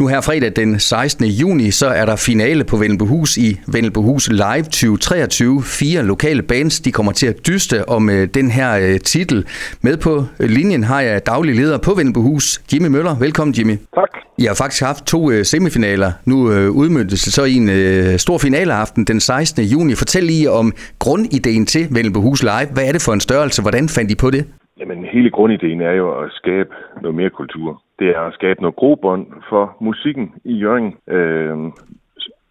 Nu 0.00 0.06
her 0.06 0.20
fredag 0.20 0.52
den 0.56 0.80
16. 0.80 1.26
juni, 1.26 1.70
så 1.70 1.86
er 1.86 2.06
der 2.06 2.16
finale 2.16 2.64
på 2.64 2.76
Vennelbohus 2.76 3.36
i 3.36 3.60
Vennelbohus 3.66 4.28
Live 4.28 4.62
2023. 4.62 5.62
Fire 5.62 6.02
lokale 6.02 6.42
bands, 6.42 6.80
de 6.80 6.92
kommer 6.92 7.12
til 7.12 7.26
at 7.26 7.46
dyste 7.46 7.88
om 7.88 8.08
uh, 8.08 8.24
den 8.34 8.50
her 8.50 8.92
uh, 8.94 9.00
titel. 9.04 9.46
Med 9.80 9.96
på 9.96 10.26
linjen 10.38 10.84
har 10.84 11.00
jeg 11.00 11.26
daglig 11.26 11.54
leder 11.54 11.78
på 11.78 11.94
Vennelbohus, 11.94 12.60
Jimmy 12.72 12.86
Møller. 12.86 13.16
Velkommen, 13.18 13.54
Jimmy. 13.58 13.76
Tak. 13.94 14.08
Jeg 14.38 14.50
har 14.50 14.54
faktisk 14.54 14.82
haft 14.82 15.04
to 15.04 15.44
semifinaler. 15.44 16.12
Nu 16.24 16.36
uh, 16.36 16.76
udmyndtes 16.76 17.22
det 17.22 17.32
så 17.32 17.44
i 17.44 17.54
en 17.54 18.18
stor 18.18 18.38
finaleaften 18.38 19.04
den 19.04 19.20
16. 19.20 19.64
juni. 19.64 19.94
Fortæl 19.94 20.24
lige 20.24 20.50
om 20.50 20.72
grundideen 20.98 21.66
til 21.66 21.86
Vennelbohus 21.90 22.42
Live. 22.42 22.68
Hvad 22.72 22.84
er 22.84 22.92
det 22.92 23.02
for 23.02 23.12
en 23.12 23.20
størrelse? 23.20 23.62
Hvordan 23.62 23.88
fandt 23.88 24.10
I 24.10 24.14
på 24.14 24.30
det? 24.30 24.44
Jamen, 24.80 25.04
hele 25.04 25.30
grundideen 25.30 25.80
er 25.80 25.92
jo 25.92 26.20
at 26.20 26.32
skabe 26.32 26.74
noget 27.02 27.14
mere 27.14 27.30
kultur 27.30 27.82
det 28.00 28.08
er 28.16 28.20
at 28.20 28.34
skabe 28.34 28.60
noget 28.60 28.76
grobånd 28.76 29.26
for 29.48 29.76
musikken 29.80 30.34
i 30.44 30.54
Jørgen. 30.54 30.96
Øh, 31.06 31.56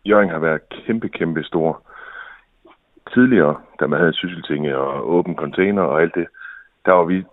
Jørgen 0.06 0.30
har 0.30 0.40
været 0.40 0.62
kæmpe, 0.86 1.10
kæmpe 1.10 1.44
stor. 1.44 1.82
Tidligere, 3.14 3.56
da 3.80 3.88
man 3.88 4.00
havde 4.00 4.14
sysseltinge 4.14 4.78
og 4.78 5.10
åben 5.10 5.36
container 5.36 5.82
og 5.82 6.02
alt 6.02 6.16
det, 6.16 6.28
der 6.86 6.92
var 6.92 7.04
vi 7.04 7.23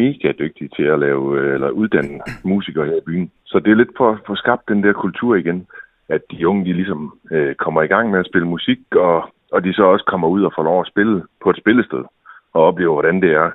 mega 0.00 0.32
dygtige 0.38 0.70
til 0.76 0.82
at 0.82 0.98
lave 0.98 1.40
øh, 1.40 1.54
eller 1.54 1.70
uddanne 1.70 2.20
musikere 2.44 2.86
her 2.86 2.96
i 2.96 3.06
byen. 3.06 3.30
Så 3.44 3.58
det 3.58 3.70
er 3.70 3.76
lidt 3.76 3.96
for 3.96 4.10
at 4.10 4.18
få 4.26 4.34
skabt 4.34 4.68
den 4.68 4.82
der 4.82 4.92
kultur 4.92 5.34
igen, 5.34 5.66
at 6.08 6.22
de 6.30 6.48
unge 6.48 6.64
de 6.64 6.72
ligesom 6.72 7.18
øh, 7.30 7.54
kommer 7.54 7.82
i 7.82 7.86
gang 7.86 8.10
med 8.10 8.18
at 8.20 8.26
spille 8.26 8.48
musik, 8.48 8.78
og, 8.96 9.22
og 9.52 9.64
de 9.64 9.72
så 9.74 9.82
også 9.82 10.04
kommer 10.04 10.28
ud 10.28 10.42
og 10.42 10.52
får 10.56 10.62
lov 10.62 10.80
at 10.80 10.86
spille 10.86 11.22
på 11.42 11.50
et 11.50 11.56
spillested 11.56 12.04
og 12.52 12.62
oplever, 12.62 12.92
hvordan 12.92 13.22
det 13.22 13.30
er. 13.32 13.50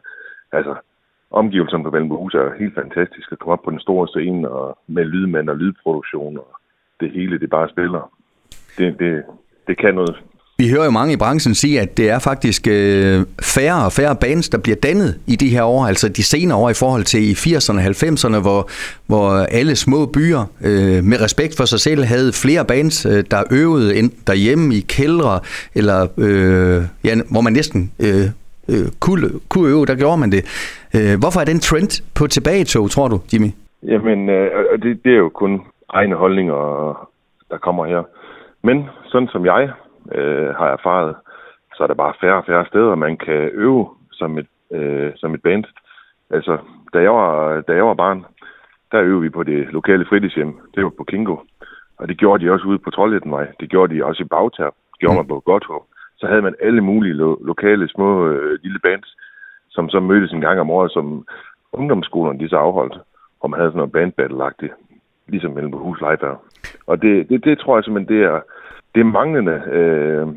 Altså, 0.53 0.73
omgivelserne 1.31 1.83
på 1.83 1.89
Valmbohus 1.89 2.33
er 2.33 2.59
helt 2.59 2.75
fantastiske. 2.75 3.31
at 3.31 3.39
komme 3.39 3.53
op 3.53 3.63
på 3.63 3.71
den 3.71 3.79
store 3.79 4.07
scene 4.07 4.49
og 4.49 4.77
med 4.87 5.05
lydmand 5.05 5.49
og 5.49 5.57
lydproduktion 5.57 6.37
og 6.37 6.49
det 6.99 7.11
hele, 7.11 7.39
det 7.39 7.49
bare 7.49 7.69
spiller. 7.69 8.11
Det, 8.77 8.99
det, 8.99 9.23
det 9.67 9.77
kan 9.77 9.95
noget. 9.95 10.15
Vi 10.57 10.69
hører 10.69 10.85
jo 10.85 10.91
mange 10.91 11.13
i 11.13 11.17
branchen 11.17 11.55
sige, 11.55 11.81
at 11.81 11.97
det 11.97 12.09
er 12.09 12.19
faktisk 12.19 12.67
øh, 12.67 13.25
færre 13.41 13.85
og 13.85 13.91
færre 13.91 14.15
bands, 14.15 14.49
der 14.49 14.57
bliver 14.57 14.75
dannet 14.75 15.19
i 15.27 15.35
de 15.35 15.49
her 15.49 15.63
år, 15.63 15.85
altså 15.85 16.09
de 16.09 16.23
senere 16.23 16.57
år 16.57 16.69
i 16.69 16.73
forhold 16.73 17.03
til 17.03 17.21
i 17.29 17.33
80'erne 17.33 17.77
og 17.77 17.83
90'erne, 17.83 18.41
hvor, 18.41 18.69
hvor 19.07 19.29
alle 19.31 19.75
små 19.75 20.05
byer 20.05 20.45
øh, 20.61 21.03
med 21.03 21.21
respekt 21.21 21.57
for 21.57 21.65
sig 21.65 21.79
selv 21.79 22.03
havde 22.03 22.33
flere 22.33 22.65
bands, 22.65 23.05
øh, 23.05 23.23
der 23.31 23.43
øvede 23.51 23.95
enten 23.95 24.19
derhjemme 24.27 24.75
i 24.75 24.79
kældre, 24.79 25.39
eller 25.75 26.07
øh, 26.17 26.83
ja, 27.03 27.15
hvor 27.31 27.41
man 27.41 27.53
næsten 27.53 27.91
øh, 27.99 28.29
øh, 28.71 28.87
kunne, 28.99 29.27
kunne 29.49 29.69
øve, 29.69 29.85
der 29.85 29.95
gjorde 29.95 30.17
man 30.17 30.31
det. 30.31 30.43
Øh, 30.95 31.15
hvorfor 31.21 31.39
er 31.39 31.45
den 31.45 31.59
trend 31.59 31.91
på 32.17 32.27
tilbagetog, 32.27 32.89
tror 32.89 33.07
du, 33.07 33.17
Jimmy? 33.33 33.51
Jamen, 33.83 34.29
øh, 34.29 34.81
det, 34.83 35.03
det 35.03 35.13
er 35.13 35.17
jo 35.17 35.29
kun 35.29 35.61
egne 35.89 36.15
holdninger, 36.15 36.59
der 37.51 37.57
kommer 37.57 37.85
her. 37.85 38.03
Men 38.63 38.85
sådan 39.11 39.27
som 39.27 39.45
jeg 39.45 39.71
øh, 40.11 40.49
har 40.59 40.69
erfaret, 40.77 41.15
så 41.75 41.83
er 41.83 41.87
der 41.87 41.93
bare 41.93 42.13
færre 42.21 42.37
og 42.37 42.45
færre 42.45 42.65
steder, 42.65 42.95
man 42.95 43.17
kan 43.17 43.49
øve 43.53 43.87
som 44.11 44.37
et, 44.37 44.47
øh, 44.71 45.11
som 45.15 45.33
et 45.33 45.41
band. 45.41 45.65
Altså, 46.29 46.57
da 46.93 46.99
jeg, 46.99 47.11
var, 47.11 47.61
da 47.61 47.73
jeg 47.73 47.85
var 47.85 47.93
barn, 47.93 48.25
der 48.91 49.01
øvede 49.01 49.21
vi 49.21 49.29
på 49.29 49.43
det 49.43 49.67
lokale 49.71 50.05
fritidshjem. 50.09 50.59
Det 50.75 50.83
var 50.83 50.89
på 50.97 51.03
Kingo. 51.03 51.35
Og 51.97 52.07
det 52.07 52.17
gjorde 52.17 52.45
de 52.45 52.51
også 52.51 52.65
ude 52.65 52.79
på 52.79 52.89
Trollhættenvej. 52.89 53.47
Det 53.59 53.69
gjorde 53.69 53.95
de 53.95 54.05
også 54.05 54.23
i 54.23 54.27
Bagtab. 54.27 54.73
Det 54.91 54.99
gjorde 54.99 55.13
mm. 55.13 55.17
man 55.17 55.27
på 55.27 55.39
Godthåb 55.39 55.83
så 56.23 56.27
havde 56.31 56.47
man 56.47 56.55
alle 56.67 56.81
mulige 56.81 57.13
lo- 57.13 57.41
lokale 57.51 57.89
små 57.89 58.27
øh, 58.27 58.59
lille 58.63 58.79
bands, 58.79 59.09
som 59.69 59.89
så 59.89 59.99
mødtes 59.99 60.31
en 60.31 60.41
gang 60.41 60.59
om 60.59 60.69
året, 60.69 60.91
som 60.91 61.27
ungdomsskolerne 61.73 62.39
de 62.39 62.49
så 62.49 62.55
afholdt, 62.55 62.97
hvor 63.39 63.47
man 63.49 63.59
havde 63.59 63.71
sådan 63.71 63.77
noget 63.77 63.91
bandbattle 63.91 64.69
ligesom 65.27 65.51
mellem 65.51 65.73
hus 65.73 65.99
Live 65.99 66.37
Og 66.87 67.01
det, 67.01 67.29
det, 67.29 67.45
det 67.45 67.59
tror 67.59 67.77
jeg 67.77 67.83
simpelthen, 67.83 68.15
det 68.15 68.23
er, 68.31 68.39
det 68.95 69.01
er 69.01 69.15
manglende, 69.19 69.57
øh, 69.77 70.27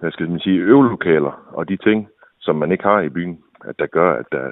hvad 0.00 0.10
skal 0.12 0.30
man 0.30 0.40
sige, 0.40 0.58
øvelokaler 0.72 1.34
og 1.52 1.68
de 1.68 1.76
ting, 1.76 2.08
som 2.40 2.56
man 2.56 2.72
ikke 2.72 2.84
har 2.84 3.00
i 3.00 3.08
byen, 3.08 3.38
at 3.64 3.74
der 3.78 3.86
gør, 3.86 4.10
at 4.20 4.26
der, 4.32 4.46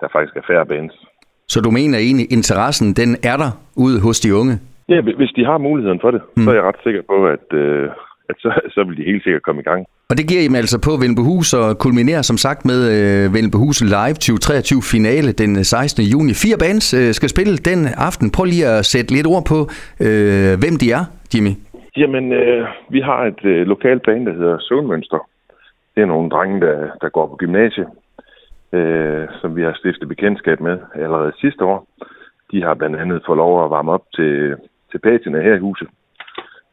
der 0.00 0.08
faktisk 0.12 0.36
er 0.36 0.46
færre 0.46 0.66
bands. 0.66 0.94
Så 1.48 1.60
du 1.60 1.70
mener 1.70 1.98
egentlig, 1.98 2.32
interessen, 2.32 2.86
den 3.00 3.10
er 3.30 3.36
der 3.42 3.50
ude 3.76 4.00
hos 4.00 4.20
de 4.20 4.34
unge? 4.34 4.54
Ja, 4.88 5.00
hvis 5.00 5.32
de 5.36 5.44
har 5.44 5.58
muligheden 5.58 6.00
for 6.00 6.10
det, 6.10 6.22
mm. 6.36 6.42
så 6.42 6.50
er 6.50 6.54
jeg 6.54 6.64
ret 6.64 6.82
sikker 6.82 7.02
på, 7.12 7.26
at, 7.26 7.46
øh, 7.52 7.90
at 8.28 8.36
så, 8.38 8.50
så 8.74 8.84
vil 8.84 8.96
de 8.96 9.10
helt 9.10 9.22
sikkert 9.22 9.42
komme 9.42 9.60
i 9.60 9.64
gang. 9.64 9.86
Og 10.12 10.18
det 10.18 10.28
giver 10.30 10.42
I 10.44 10.56
altså 10.62 10.78
på 10.88 10.92
Vindbehus 11.02 11.48
og 11.60 11.68
kulminerer 11.84 12.22
som 12.30 12.38
sagt 12.46 12.60
med 12.70 12.80
øh, 12.94 13.34
Vindbehus 13.34 13.78
Live 13.96 14.16
2023 14.18 14.82
finale 14.94 15.30
den 15.42 15.52
øh, 15.60 15.64
16. 15.64 16.04
juni. 16.12 16.32
Fire 16.44 16.58
bands 16.64 16.86
øh, 17.00 17.10
skal 17.18 17.28
spille 17.34 17.54
den 17.70 17.80
aften. 18.08 18.26
Prøv 18.36 18.44
lige 18.44 18.66
at 18.74 18.84
sætte 18.92 19.10
lidt 19.16 19.26
ord 19.34 19.44
på, 19.52 19.58
øh, 20.06 20.52
hvem 20.62 20.74
de 20.82 20.86
er, 20.98 21.04
Jimmy. 21.32 21.52
Jamen, 22.00 22.26
øh, 22.40 22.62
vi 22.94 23.00
har 23.08 23.20
et 23.30 23.42
øh, 23.52 23.60
lokalt 23.72 24.02
band, 24.06 24.22
der 24.28 24.34
hedder 24.40 24.56
Søvnmønster. 24.66 25.20
Det 25.94 26.00
er 26.02 26.10
nogle 26.14 26.30
drenge, 26.34 26.58
der, 26.66 26.76
der 27.02 27.08
går 27.16 27.26
på 27.28 27.36
gymnasiet, 27.42 27.88
øh, 28.76 29.24
som 29.40 29.50
vi 29.56 29.62
har 29.68 29.74
stiftet 29.80 30.08
bekendtskab 30.08 30.58
med 30.68 30.76
allerede 31.04 31.32
sidste 31.42 31.62
år. 31.64 31.78
De 32.50 32.58
har 32.66 32.74
blandt 32.74 32.96
andet 33.02 33.22
fået 33.26 33.40
lov 33.44 33.64
at 33.64 33.70
varme 33.76 33.92
op 33.96 34.04
til, 34.16 34.32
til 34.90 34.98
patina 35.06 35.38
her 35.46 35.54
i 35.54 35.64
huset. 35.68 35.88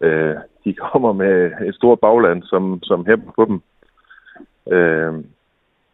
Øh, 0.01 0.35
de 0.65 0.73
kommer 0.73 1.13
med 1.13 1.51
et 1.67 1.75
stort 1.75 1.99
bagland, 1.99 2.43
som, 2.43 2.83
som 2.83 3.05
hæmper 3.05 3.31
på 3.31 3.45
dem. 3.45 3.61
Øh, 4.73 5.13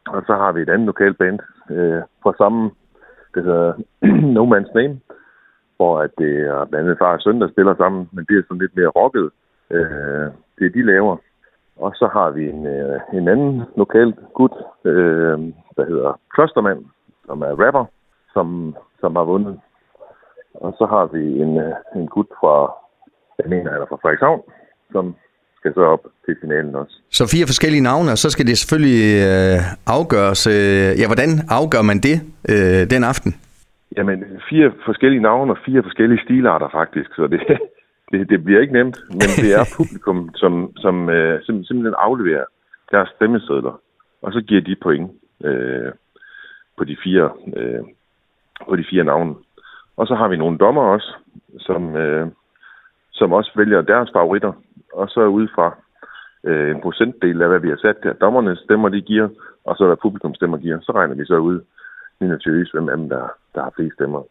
og 0.07 0.23
så 0.27 0.33
har 0.35 0.51
vi 0.51 0.61
et 0.61 0.69
andet 0.69 0.85
lokalt 0.85 1.17
band 1.17 1.39
øh, 1.69 2.01
fra 2.23 2.33
samme, 2.37 2.71
det 3.35 3.43
hedder 3.43 3.73
No 4.35 4.43
Man's 4.45 4.73
Name, 4.75 4.99
hvor 5.77 5.99
at 6.01 6.11
det 6.17 6.33
er 6.39 6.65
blandt 6.65 6.85
andet 6.85 6.97
far 6.97 7.13
og 7.13 7.21
søn, 7.21 7.41
der 7.41 7.49
spiller 7.49 7.75
sammen, 7.75 8.09
men 8.11 8.25
det 8.29 8.37
er 8.37 8.43
sådan 8.47 8.61
lidt 8.61 8.75
mere 8.75 8.87
rocket. 8.87 9.31
Øh, 9.71 10.27
det 10.59 10.73
de 10.73 10.85
laver. 10.85 11.17
Og 11.77 11.91
så 11.95 12.09
har 12.13 12.29
vi 12.29 12.49
en, 12.49 12.65
øh, 12.65 12.99
en 13.13 13.27
anden 13.27 13.63
lokal 13.75 14.13
gut, 14.33 14.51
øh, 14.85 15.39
der 15.77 15.85
hedder 15.85 16.19
Klostermand, 16.33 16.85
som 17.25 17.41
er 17.41 17.65
rapper, 17.65 17.85
som, 18.33 18.75
som 18.99 19.15
har 19.15 19.23
vundet. 19.23 19.59
Og 20.53 20.73
så 20.77 20.85
har 20.85 21.05
vi 21.05 21.39
en, 21.41 21.59
øh, 21.59 21.73
en 21.95 22.07
gut 22.07 22.27
fra, 22.39 22.73
jeg 23.39 23.49
mener, 23.49 23.71
han 23.71 23.81
er 23.81 23.89
fra 23.89 24.01
Frederikshavn, 24.01 24.41
som 24.91 25.15
skal 25.59 25.73
så 25.73 25.81
op 25.95 26.03
til 26.25 26.35
finalen 26.41 26.75
også. 26.75 26.95
Så 27.11 27.23
fire 27.35 27.47
forskellige 27.51 27.83
navne, 27.89 28.11
og 28.11 28.17
så 28.17 28.29
skal 28.29 28.47
det 28.47 28.57
selvfølgelig 28.57 29.01
øh, 29.29 29.57
afgøres. 29.97 30.41
Øh, 30.47 30.89
ja, 30.99 31.05
hvordan 31.11 31.31
afgør 31.59 31.83
man 31.91 31.99
det 32.07 32.17
øh, 32.51 32.81
den 32.93 33.03
aften? 33.03 33.31
Jamen, 33.97 34.19
fire 34.49 34.71
forskellige 34.85 35.21
navne 35.21 35.51
og 35.53 35.57
fire 35.65 35.83
forskellige 35.83 36.23
stilarter 36.25 36.69
faktisk, 36.79 37.09
så 37.15 37.27
det, 37.27 37.41
det, 38.11 38.29
det 38.29 38.43
bliver 38.43 38.61
ikke 38.61 38.73
nemt, 38.73 38.97
men 39.09 39.29
det 39.41 39.49
er 39.59 39.63
publikum, 39.79 40.19
som, 40.35 40.53
som 40.83 41.09
øh, 41.09 41.43
simpelthen 41.45 41.95
afleverer 42.07 42.45
deres 42.91 43.09
stemmesedler, 43.15 43.81
og 44.21 44.29
så 44.33 44.41
giver 44.47 44.61
de 44.61 44.75
point 44.83 45.11
øh, 45.43 45.91
på 46.77 46.83
de 46.83 46.97
fire 47.03 47.29
øh, 47.57 47.83
på 48.69 48.75
de 48.75 48.85
fire 48.89 49.03
navne. 49.03 49.35
Og 49.97 50.07
så 50.07 50.15
har 50.15 50.27
vi 50.27 50.37
nogle 50.37 50.57
dommer 50.57 50.81
også, 50.81 51.15
som, 51.59 51.95
øh, 51.95 52.27
som 53.15 53.33
også 53.33 53.51
vælger 53.55 53.81
deres 53.81 54.09
favoritter, 54.13 54.53
og 54.93 55.09
så 55.09 55.21
ud 55.39 55.47
fra 55.55 55.67
øh, 56.43 56.75
en 56.75 56.81
procentdel 56.81 57.41
af, 57.41 57.47
hvad 57.49 57.59
vi 57.59 57.69
har 57.69 57.79
sat 57.85 57.97
der. 58.03 58.13
Dommerne 58.13 58.55
stemmer, 58.55 58.89
de 58.89 59.01
giver, 59.01 59.27
og 59.65 59.75
så 59.75 59.83
er 59.83 59.87
der 59.87 60.03
publikum 60.05 60.35
stemmer 60.35 60.57
giver. 60.57 60.77
Så 60.81 60.91
regner 60.91 61.15
vi 61.15 61.25
så 61.25 61.37
ud 61.37 61.59
minutiøst, 62.21 62.73
hvem 62.73 62.89
af 62.89 62.97
dem, 62.97 63.09
der, 63.09 63.23
der 63.55 63.61
har 63.61 63.71
flest 63.75 63.93
stemmer. 63.93 64.21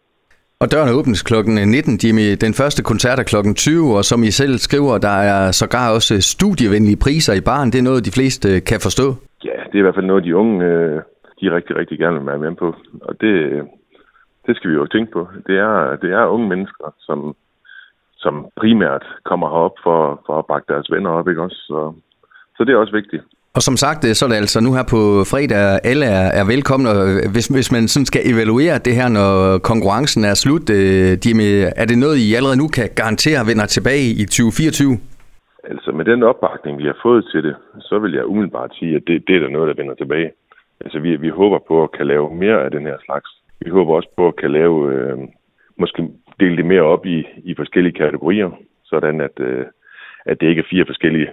Og 0.60 0.72
døren 0.72 0.98
åbnes 0.98 1.22
klokken 1.22 1.54
19, 1.54 1.98
Jimmy. 2.04 2.26
Den 2.44 2.54
første 2.60 2.82
koncert 2.82 3.18
er 3.18 3.22
klokken 3.22 3.54
20, 3.54 3.96
og 3.96 4.04
som 4.04 4.22
I 4.22 4.30
selv 4.30 4.58
skriver, 4.58 4.98
der 4.98 5.16
er 5.32 5.50
sågar 5.50 5.94
også 5.94 6.14
studievenlige 6.20 7.02
priser 7.04 7.34
i 7.34 7.40
baren. 7.40 7.72
Det 7.72 7.78
er 7.78 7.88
noget, 7.90 8.04
de 8.04 8.16
fleste 8.18 8.60
kan 8.60 8.80
forstå. 8.86 9.06
Ja, 9.44 9.58
det 9.68 9.74
er 9.74 9.82
i 9.82 9.86
hvert 9.86 9.94
fald 9.94 10.06
noget, 10.06 10.24
de 10.24 10.36
unge 10.36 10.64
øh, 10.64 11.02
de 11.40 11.54
rigtig, 11.56 11.76
rigtig 11.76 11.98
gerne 11.98 12.18
vil 12.18 12.26
være 12.26 12.38
med 12.38 12.54
på. 12.56 12.74
Og 13.08 13.20
det, 13.20 13.34
det 14.46 14.56
skal 14.56 14.70
vi 14.70 14.74
jo 14.74 14.86
tænke 14.86 15.12
på. 15.12 15.28
Det 15.46 15.56
er, 15.58 15.96
det 16.02 16.10
er 16.12 16.26
unge 16.26 16.48
mennesker, 16.48 16.94
som 16.98 17.36
som 18.24 18.34
primært 18.60 19.04
kommer 19.30 19.46
herop 19.54 19.76
for, 19.86 19.98
for 20.26 20.34
at 20.38 20.46
bakke 20.50 20.66
deres 20.72 20.88
venner 20.94 21.10
op, 21.18 21.28
ikke 21.28 21.42
også? 21.46 21.60
Så, 21.70 21.78
så 22.56 22.60
det 22.64 22.72
er 22.72 22.82
også 22.84 22.96
vigtigt. 23.00 23.22
Og 23.56 23.62
som 23.68 23.76
sagt, 23.84 24.02
så 24.16 24.24
er 24.24 24.30
det 24.30 24.42
altså 24.44 24.60
nu 24.60 24.70
her 24.76 24.86
på 24.94 25.00
fredag, 25.32 25.62
alle 25.90 26.06
er, 26.18 26.26
er 26.40 26.44
velkomne, 26.54 26.88
og 26.90 26.98
hvis, 27.34 27.46
hvis 27.56 27.72
man 27.74 27.84
sådan 27.88 28.06
skal 28.10 28.22
evaluere 28.32 28.76
det 28.86 28.94
her, 28.98 29.08
når 29.18 29.58
konkurrencen 29.70 30.22
er 30.30 30.34
slut, 30.34 30.66
øh, 30.78 31.10
Jimmy, 31.24 31.50
er 31.80 31.86
det 31.90 31.98
noget, 32.04 32.16
I 32.26 32.34
allerede 32.38 32.60
nu 32.62 32.68
kan 32.78 32.88
garantere 33.00 33.46
vender 33.50 33.66
tilbage 33.66 34.06
i 34.22 34.24
2024? 34.24 34.98
Altså 35.72 35.90
med 35.98 36.04
den 36.04 36.22
opbakning, 36.30 36.78
vi 36.78 36.86
har 36.90 36.98
fået 37.02 37.22
til 37.32 37.42
det, 37.46 37.56
så 37.88 37.98
vil 37.98 38.12
jeg 38.12 38.26
umiddelbart 38.26 38.70
sige, 38.78 38.96
at 38.96 39.02
det, 39.06 39.16
det 39.26 39.36
er 39.36 39.40
der 39.40 39.48
noget, 39.56 39.68
der 39.68 39.82
vender 39.82 39.94
tilbage. 39.94 40.30
Altså 40.84 40.98
vi, 40.98 41.16
vi 41.16 41.28
håber 41.28 41.58
på 41.68 41.82
at 41.84 41.92
kan 41.92 42.06
lave 42.06 42.26
mere 42.34 42.64
af 42.64 42.70
den 42.70 42.84
her 42.90 42.98
slags. 43.06 43.30
Vi 43.64 43.70
håber 43.70 43.92
også 43.94 44.10
på 44.16 44.28
at 44.28 44.36
kan 44.36 44.50
lave 44.52 44.76
øh, 44.94 45.18
måske 45.76 46.08
dele 46.40 46.56
det 46.56 46.66
mere 46.66 46.82
op 46.82 47.06
i, 47.06 47.26
i 47.36 47.54
forskellige 47.54 47.92
kategorier, 47.94 48.50
sådan 48.84 49.20
at, 49.20 49.40
øh, 49.40 49.66
at 50.24 50.40
det 50.40 50.46
ikke 50.48 50.60
er 50.60 50.70
fire 50.70 50.86
forskellige 50.86 51.28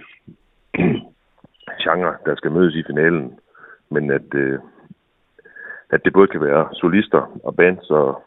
genrer, 1.82 2.14
der 2.26 2.34
skal 2.34 2.50
mødes 2.50 2.74
i 2.74 2.82
finalen, 2.86 3.38
men 3.90 4.10
at, 4.10 4.34
øh, 4.34 4.58
at 5.90 6.04
det 6.04 6.12
både 6.12 6.28
kan 6.28 6.40
være 6.40 6.68
solister 6.72 7.40
og 7.44 7.56
bands 7.56 7.90
og 7.90 8.22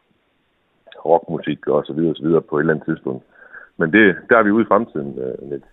rockmusik 1.06 1.68
og 1.68 1.86
så 1.86 1.94
videre, 1.94 2.12
og 2.12 2.16
så 2.16 2.24
videre 2.24 2.42
på 2.42 2.58
et 2.58 2.62
eller 2.62 2.74
andet 2.74 2.86
tidspunkt. 2.86 3.26
men 3.78 3.94
det, 3.94 4.16
der 4.30 4.38
er 4.38 4.44
vi 4.44 4.52
ude 4.52 4.64
i 4.64 4.68
fremtiden 4.68 5.20
øh, 5.20 5.50
lidt. 5.52 5.64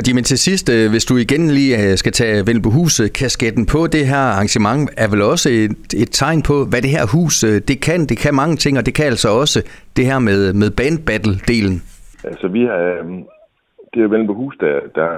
Og 0.00 0.08
Jimmy, 0.08 0.22
til 0.22 0.38
sidst, 0.38 0.66
øh, 0.76 0.90
hvis 0.90 1.04
du 1.10 1.14
igen 1.16 1.44
lige 1.58 1.74
øh, 1.82 1.92
skal 2.02 2.12
tage 2.12 2.46
Vennelbohuset, 2.46 3.12
kasketten 3.20 3.64
på 3.74 3.80
det 3.94 4.04
her 4.12 4.24
arrangement, 4.34 4.82
er 5.04 5.08
vel 5.12 5.22
også 5.32 5.48
et, 5.62 5.88
et 6.02 6.10
tegn 6.20 6.40
på, 6.50 6.56
hvad 6.70 6.80
det 6.84 6.90
her 6.96 7.04
hus 7.14 7.34
øh, 7.48 7.56
det 7.70 7.78
kan. 7.86 8.00
Det 8.10 8.18
kan 8.24 8.34
mange 8.42 8.56
ting, 8.62 8.74
og 8.78 8.84
det 8.86 8.94
kan 8.98 9.06
altså 9.14 9.28
også 9.42 9.58
det 9.96 10.04
her 10.10 10.18
med, 10.28 10.40
med 10.60 10.70
bandbattle-delen. 10.80 11.76
Altså, 12.30 12.46
vi 12.56 12.62
har, 12.68 12.80
det 13.92 14.00
er 14.02 14.08
Vennelbohus, 14.12 14.54
der, 14.64 14.76
der, 14.98 15.10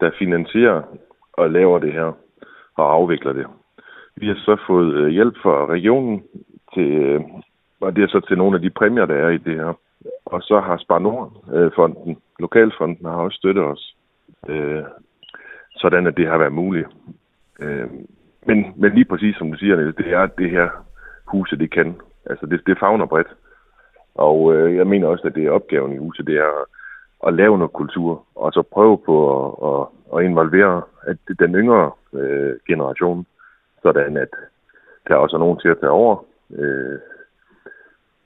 der 0.00 0.10
finansierer 0.18 0.80
og 1.32 1.50
laver 1.50 1.78
det 1.78 1.92
her 1.92 2.08
og 2.80 2.86
afvikler 2.96 3.32
det. 3.32 3.46
Vi 4.20 4.26
har 4.26 4.38
så 4.48 4.54
fået 4.66 5.12
hjælp 5.12 5.34
fra 5.42 5.56
regionen 5.76 6.22
til, 6.74 6.90
og 7.80 7.96
det 7.96 8.02
er 8.02 8.08
så 8.08 8.20
til 8.28 8.38
nogle 8.38 8.56
af 8.56 8.62
de 8.62 8.70
præmier, 8.70 9.06
der 9.06 9.18
er 9.26 9.30
i 9.30 9.44
det 9.46 9.56
her. 9.56 9.72
Og 10.24 10.42
så 10.42 10.60
har 10.66 10.76
Spar 10.76 10.98
Nord-fonden, 10.98 12.16
Lokalfonden, 12.40 13.06
har 13.06 13.16
også 13.16 13.36
støttet 13.36 13.64
os, 13.64 13.96
øh, 14.48 14.84
sådan 15.76 16.06
at 16.06 16.16
det 16.16 16.26
har 16.26 16.38
været 16.38 16.52
muligt. 16.52 16.88
Øh, 17.60 17.90
men, 18.46 18.72
men 18.76 18.94
lige 18.94 19.04
præcis 19.04 19.36
som 19.36 19.52
du 19.52 19.58
siger, 19.58 19.76
det 19.76 20.12
er 20.12 20.26
det 20.26 20.50
her 20.50 20.68
huset, 21.26 21.60
det 21.60 21.70
kan. 21.70 22.00
Altså 22.26 22.46
det, 22.46 22.60
det 22.66 22.78
fagner 22.78 23.06
bredt. 23.06 23.28
Og 24.14 24.54
øh, 24.54 24.76
jeg 24.76 24.86
mener 24.86 25.06
også, 25.08 25.26
at 25.26 25.34
det 25.34 25.44
er 25.44 25.50
opgaven 25.50 25.92
i 25.92 25.98
huset, 25.98 26.26
det 26.26 26.36
er 26.36 26.60
at, 26.60 26.66
at 27.26 27.34
lave 27.34 27.58
noget 27.58 27.72
kultur, 27.72 28.24
og 28.34 28.52
så 28.52 28.62
prøve 28.62 28.98
på 28.98 29.16
at, 29.36 29.52
at, 29.70 29.86
at 30.18 30.24
involvere 30.24 30.82
at 31.02 31.16
den 31.38 31.54
yngre 31.54 31.90
øh, 32.12 32.52
generation, 32.66 33.26
sådan 33.82 34.16
at 34.16 34.28
der 35.08 35.14
også 35.14 35.36
er 35.36 35.40
nogen 35.40 35.58
til 35.58 35.68
at 35.68 35.80
tage 35.80 35.90
over. 35.90 36.24
Øh, 36.50 36.98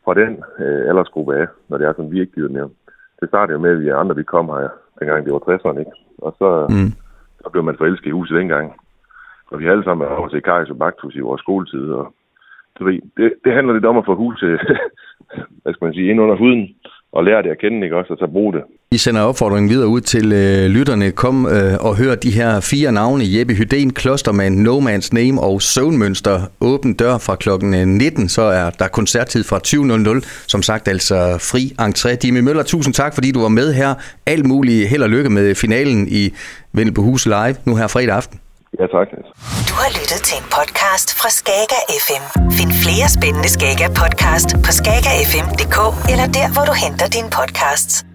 fra 0.05 0.15
den 0.15 0.45
øh, 0.59 0.89
aldersgruppe 0.89 1.37
af, 1.37 1.47
når 1.69 1.79
det 1.79 1.87
er 1.87 1.93
sådan, 1.93 2.11
vi 2.11 2.21
ikke 2.21 2.33
gider 2.33 2.49
mere. 2.49 2.71
Det 3.25 3.31
startede 3.31 3.57
jo 3.57 3.63
med, 3.63 3.71
at 3.71 3.81
vi 3.81 3.89
andre, 3.89 4.17
vi 4.17 4.23
kom 4.23 4.49
her, 4.49 4.69
dengang 4.99 5.25
det 5.25 5.33
var 5.33 5.43
60'erne, 5.49 5.79
ikke? 5.79 5.97
Og 6.19 6.35
så, 6.39 6.49
mm. 6.75 6.91
så 7.43 7.49
blev 7.53 7.65
man 7.65 7.77
forelsket 7.79 8.07
i 8.07 8.19
huset 8.19 8.37
dengang. 8.41 8.67
Og 9.51 9.59
vi 9.61 9.67
alle 9.67 9.85
sammen 9.85 10.09
over 10.09 10.29
til 10.29 10.43
Kajs 10.43 10.71
og 10.71 10.79
Baktus 10.79 11.15
i 11.15 11.27
vores 11.29 11.41
skoletid, 11.41 11.87
og 11.91 12.15
du 12.79 12.85
ved, 12.85 13.01
det, 13.17 13.35
det 13.45 13.53
handler 13.53 13.73
lidt 13.75 13.85
om 13.85 13.97
at 13.97 14.05
få 14.05 14.15
huset, 14.15 14.51
hvad 15.63 15.73
skal 15.73 15.85
man 15.85 15.95
sige, 15.95 16.11
ind 16.11 16.21
under 16.21 16.37
huden, 16.37 16.77
og 17.13 17.25
lære 17.25 17.43
det 17.43 17.51
at 17.51 17.59
kende, 17.59 17.85
ikke 17.85 17.97
også, 17.97 18.13
og 18.13 18.19
så 18.19 18.27
bruge 18.27 18.53
det. 18.53 18.65
I 18.95 18.99
sender 18.99 19.23
opfordringen 19.23 19.71
videre 19.71 19.89
ud 19.89 20.01
til 20.01 20.33
øh, 20.33 20.67
lytterne. 20.67 21.11
Kom 21.11 21.47
øh, 21.47 21.77
og 21.81 21.97
hør 21.97 22.15
de 22.15 22.31
her 22.31 22.61
fire 22.61 22.93
navne. 22.93 23.25
Jeppe 23.27 23.55
Hydén, 23.55 23.91
Klostermand, 23.91 24.59
No 24.59 24.81
Man's 24.81 25.09
Name 25.13 25.41
og 25.41 25.63
Søvnmønster. 25.63 26.41
Åben 26.61 26.95
dør 26.95 27.19
fra 27.19 27.37
klokken 27.37 27.71
19, 27.71 28.29
så 28.29 28.43
er 28.43 28.71
der 28.71 28.89
koncerttid 28.89 29.45
fra 29.45 29.61
20.00. 29.67 30.47
Som 30.47 30.63
sagt 30.63 30.89
altså 30.89 31.39
fri 31.41 31.73
entré. 31.81 32.17
Jimmy 32.25 32.41
Møller, 32.41 32.63
tusind 32.63 32.95
tak, 32.95 33.15
fordi 33.15 33.31
du 33.31 33.41
var 33.41 33.49
med 33.49 33.73
her. 33.73 33.95
Alt 34.27 34.47
muligt 34.47 34.89
held 34.89 35.03
og 35.03 35.11
lykke 35.11 35.31
med 35.31 35.55
finalen 35.55 36.09
i 36.09 36.35
Hus 36.97 37.27
Live 37.27 37.57
nu 37.65 37.77
her 37.77 37.87
fredag 37.87 38.15
aften. 38.17 38.41
Ja, 38.81 38.87
tak. 38.87 39.09
Du 39.69 39.75
har 39.83 39.91
lyttet 40.01 40.21
til 40.29 40.37
en 40.43 40.49
podcast 40.59 41.09
fra 41.19 41.29
Skager 41.39 41.83
FM. 42.07 42.25
Find 42.59 42.73
flere 42.85 43.09
spændende 43.17 43.49
Skager 43.49 43.89
podcast 44.03 44.49
på 44.65 44.71
skagerfm.dk 44.79 45.79
eller 46.13 46.27
der, 46.39 46.53
hvor 46.55 46.65
du 46.71 46.75
henter 46.85 47.07
dine 47.17 47.31
podcasts. 47.39 48.14